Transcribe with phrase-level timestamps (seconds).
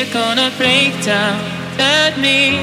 [0.00, 1.38] you're gonna break down
[1.78, 2.58] at me.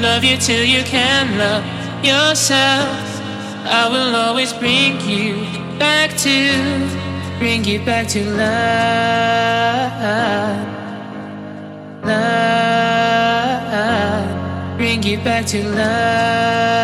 [0.00, 1.64] Love you till you can love
[2.04, 2.86] yourself.
[3.64, 5.44] I will always bring you
[5.78, 6.52] back to,
[7.40, 9.92] bring you back to love.
[12.04, 12.76] Love,
[14.76, 16.82] bring you back to love.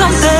[0.00, 0.39] something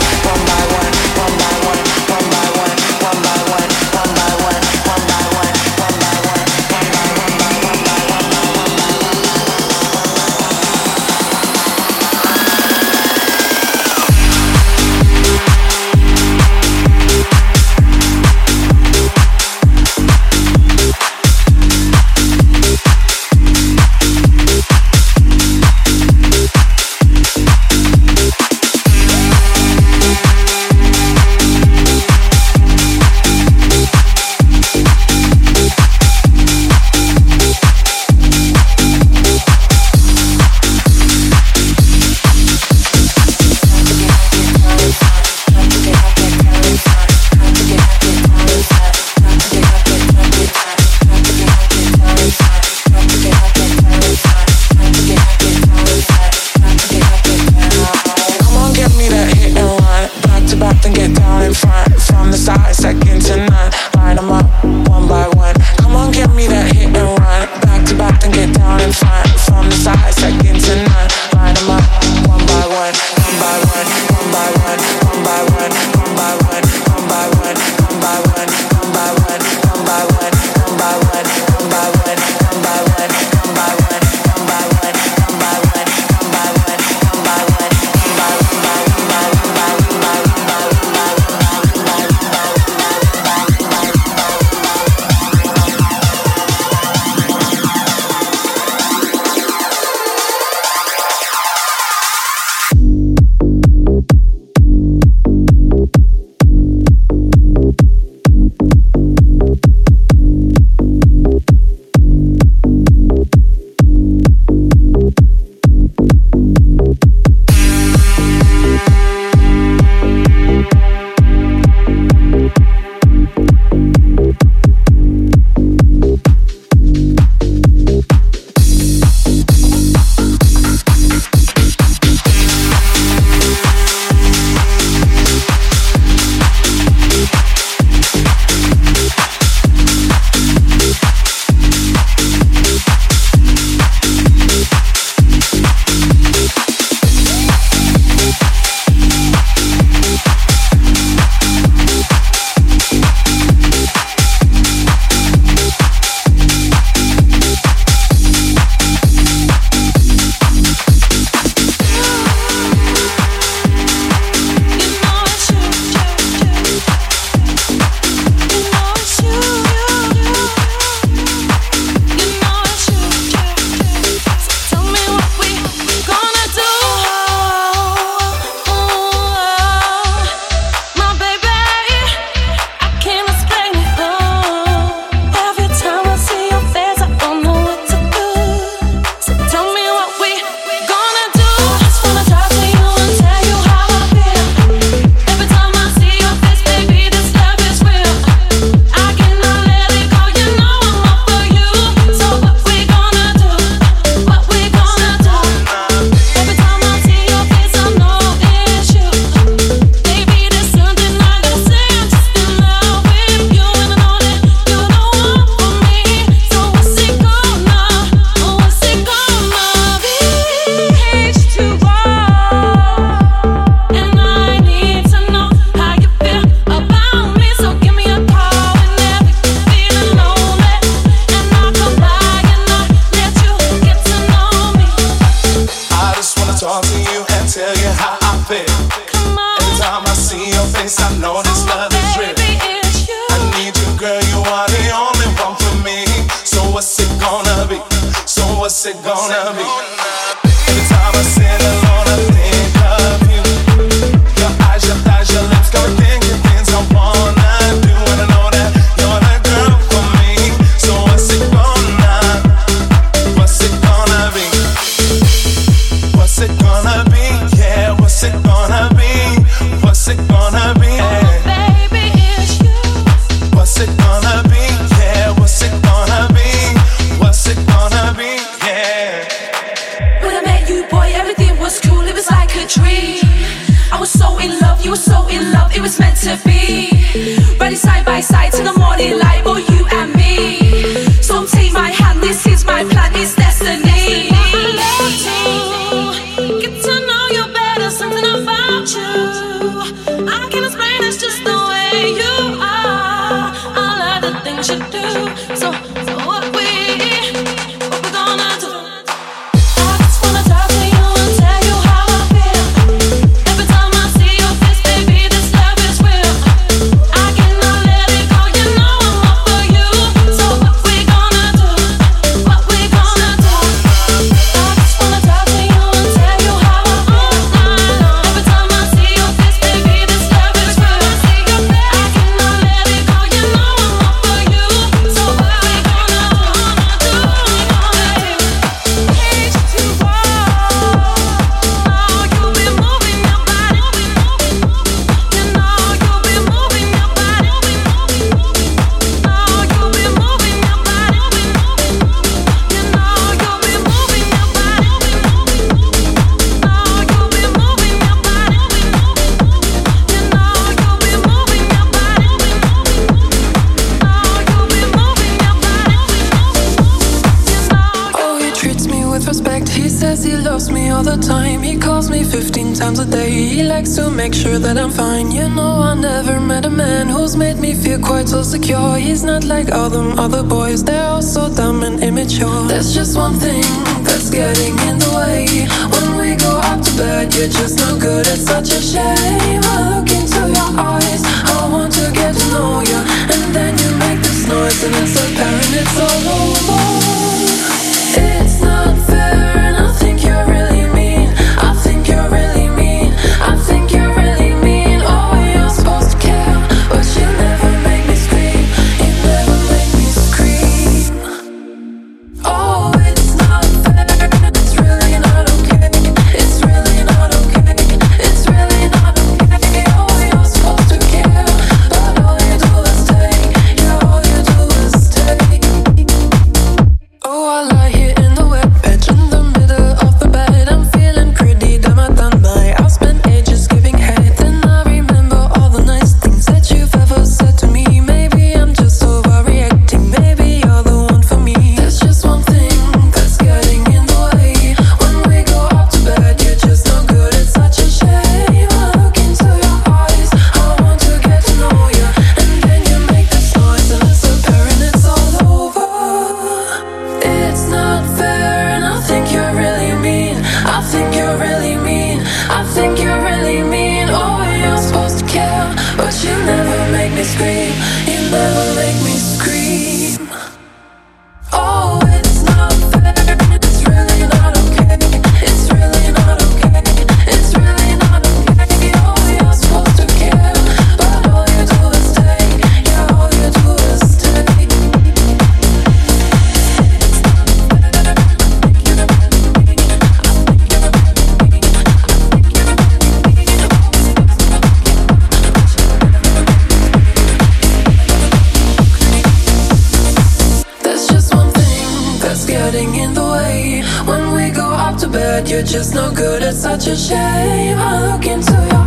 [505.61, 507.77] We're just no good, it's such a shame.
[507.77, 508.80] I look into your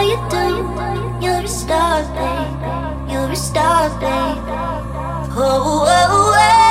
[0.00, 1.24] you do.
[1.24, 3.10] You're a star, babe.
[3.10, 4.44] You're a star, babe.
[5.34, 5.36] oh.
[5.36, 6.34] oh, oh.
[6.36, 6.61] oh.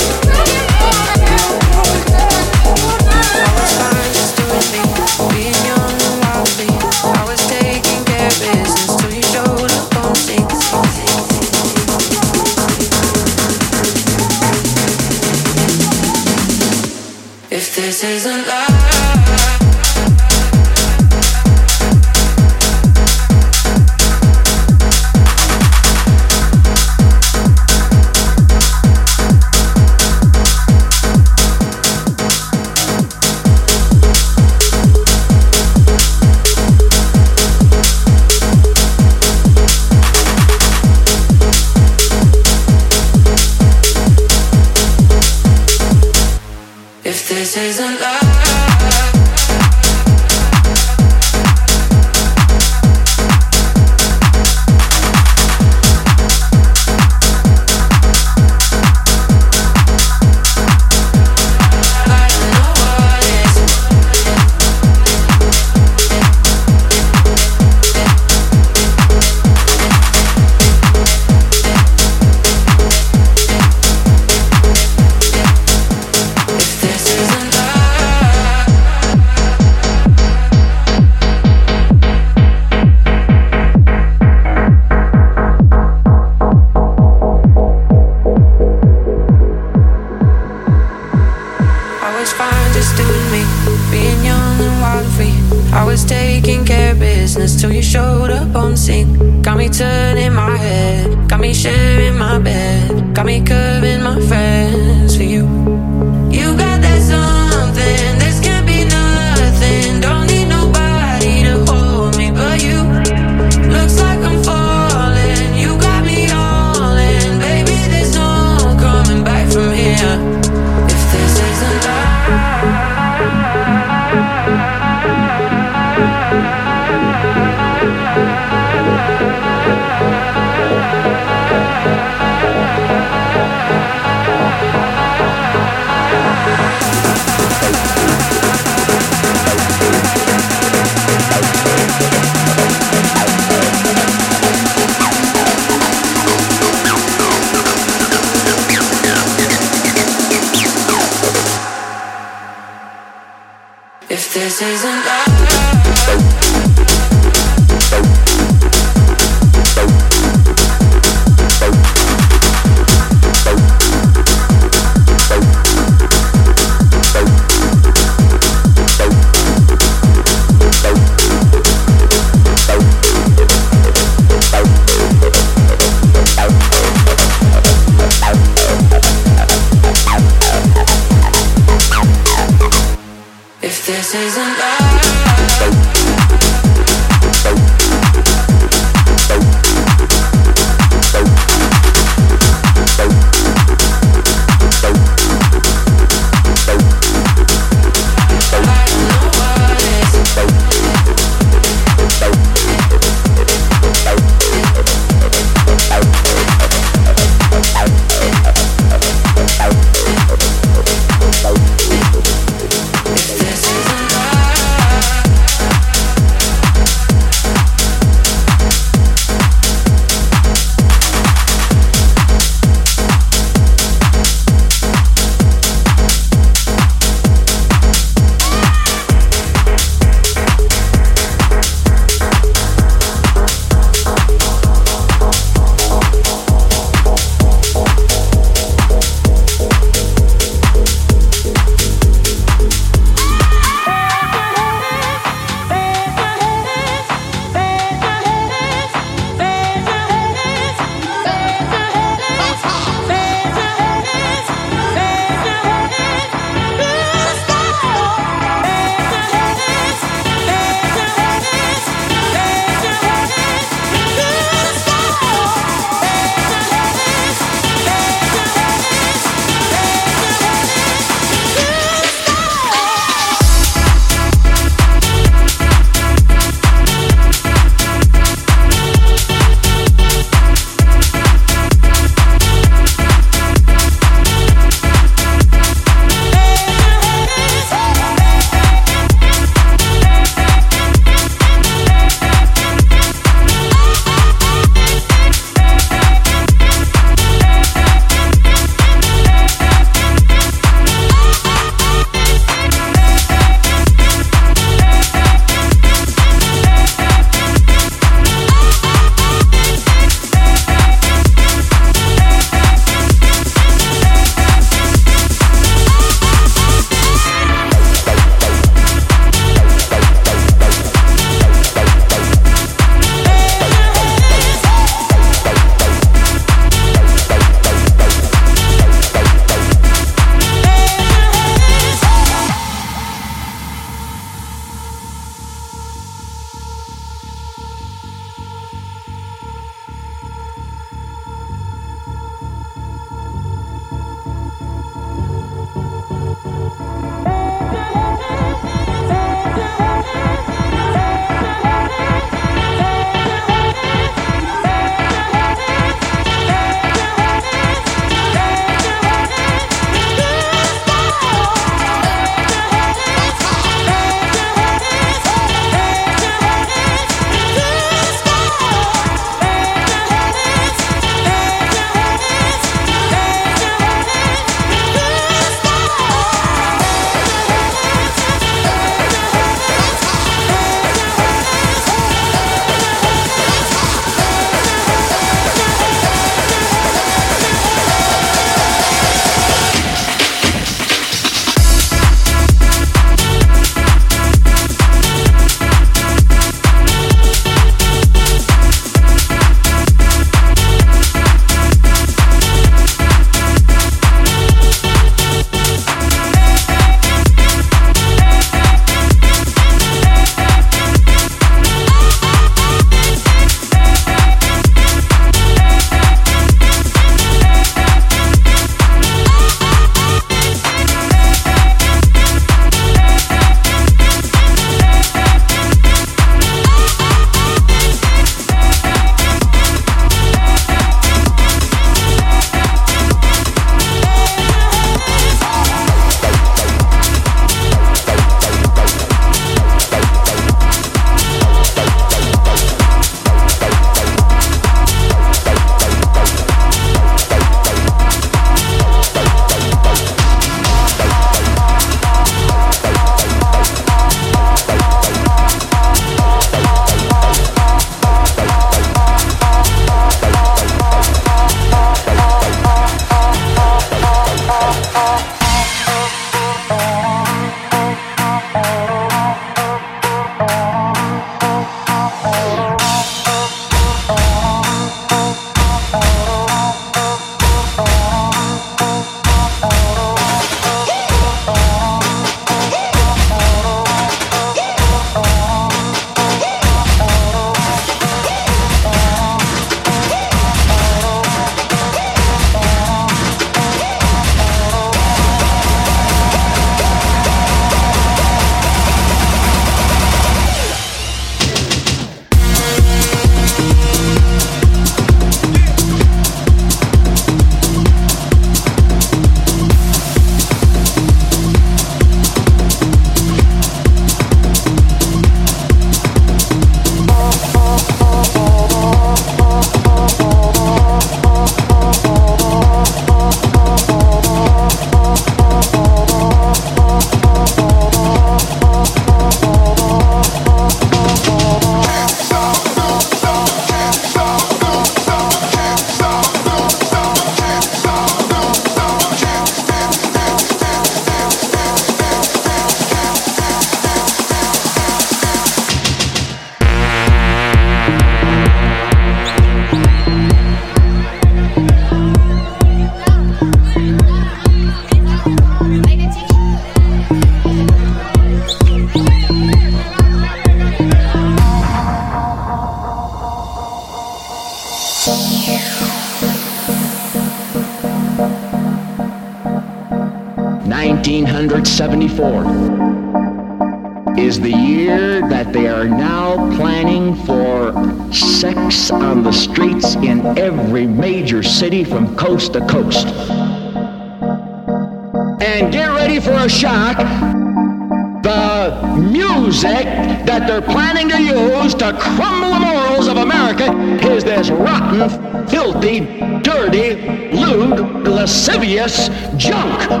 [598.81, 600.00] Lascivious junk